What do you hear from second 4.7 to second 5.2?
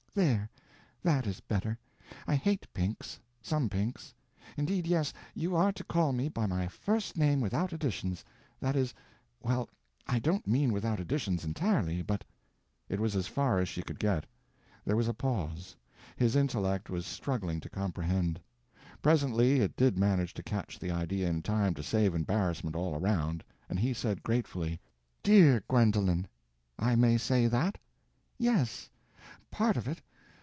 yes,